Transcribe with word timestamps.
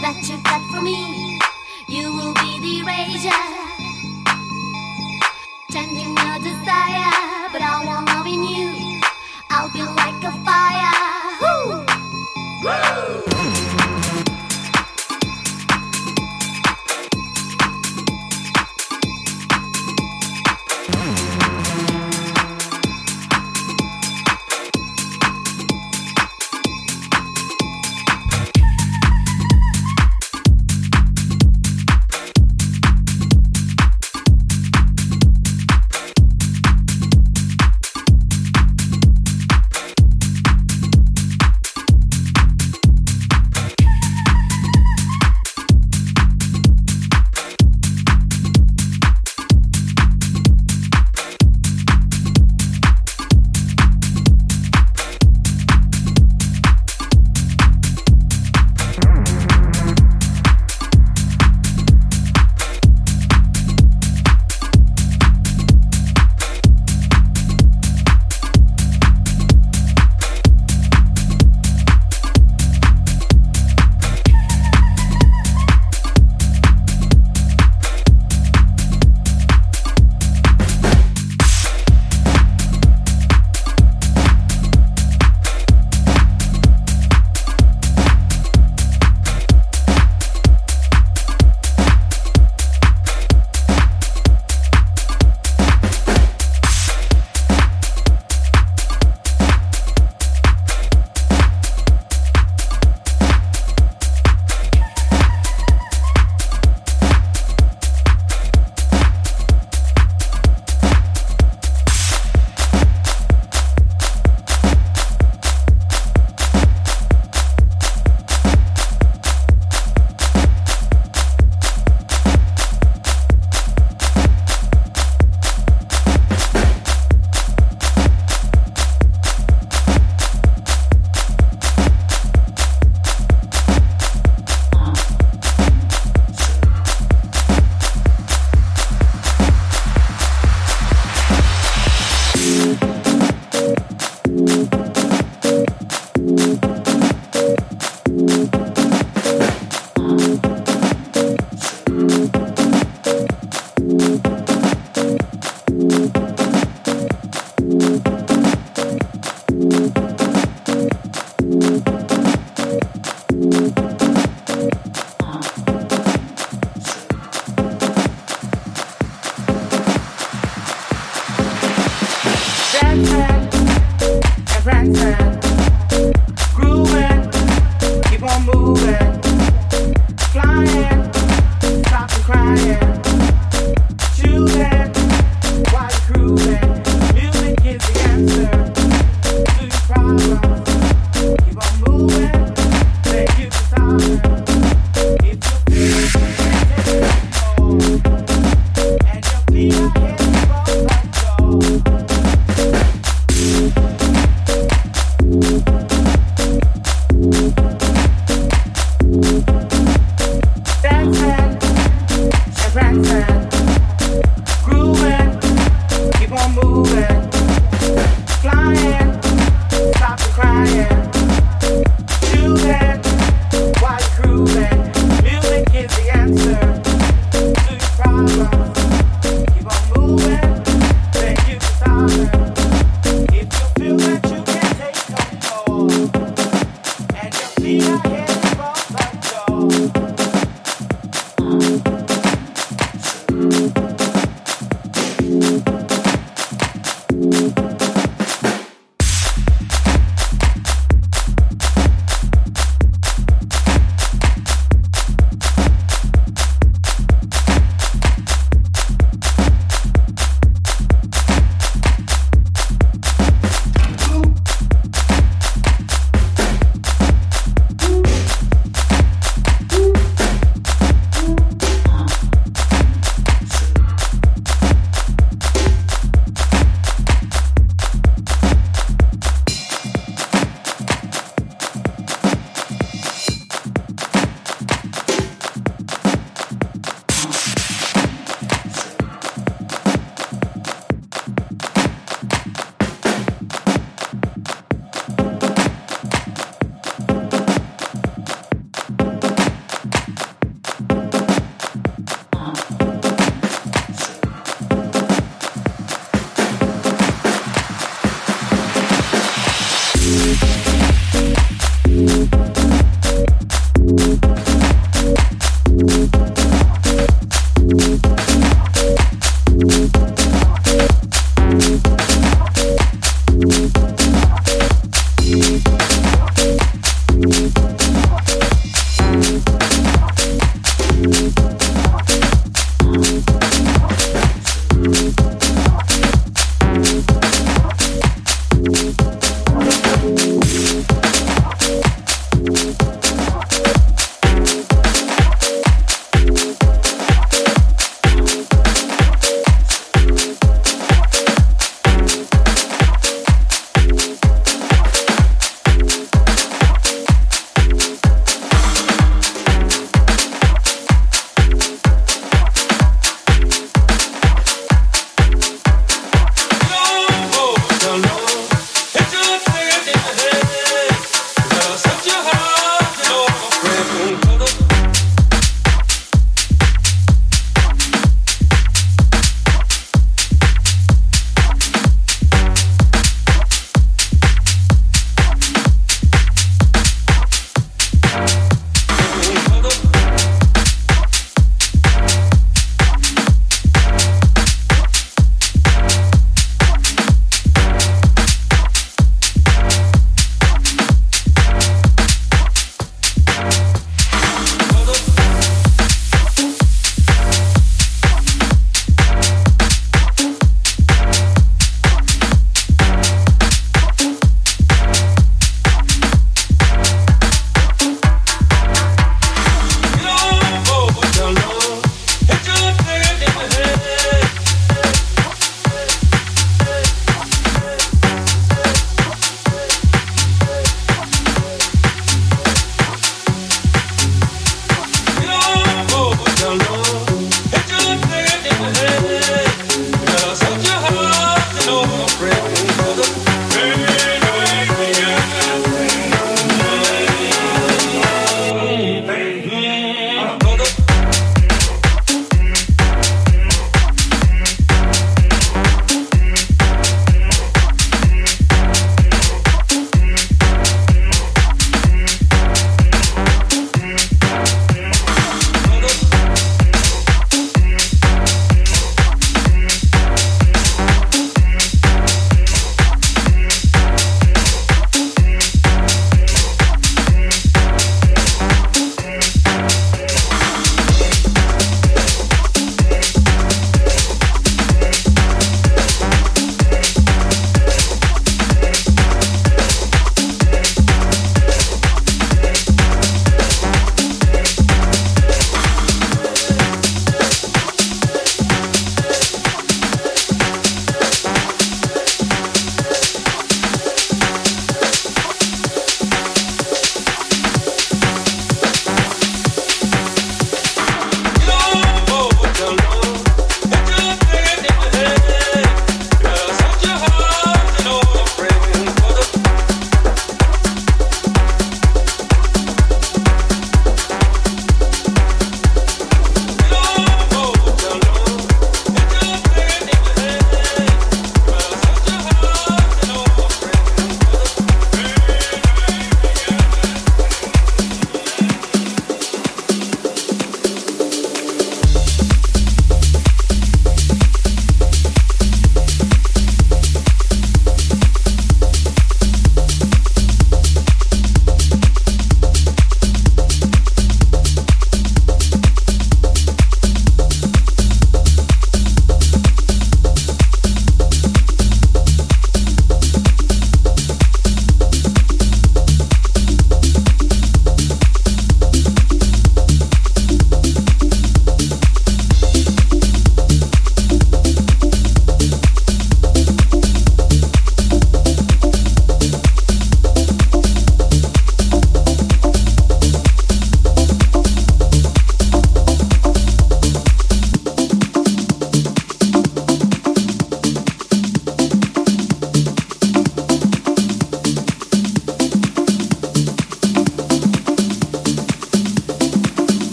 that 0.00 0.28
you've 0.28 0.42
got 0.42 0.62
for 0.70 0.80
me. 0.80 1.38
You 1.88 2.12
will 2.12 2.34
be 2.34 2.58
the 2.60 2.82
razor. 2.84 3.59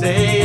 say 0.00 0.37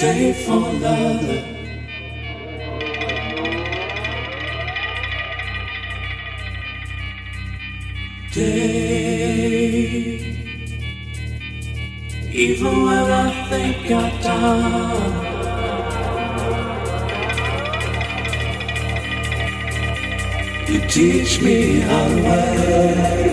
stay 0.00 0.32
for 0.32 0.60
another. 0.70 1.40
Day. 8.32 9.60
Even 12.32 12.74
when 12.86 13.06
I 13.24 13.30
think 13.50 13.90
I'm 13.90 14.10
done, 14.22 15.14
you 20.68 20.78
teach 20.88 21.42
me 21.42 21.80
how 21.80 22.08
well. 22.24 23.29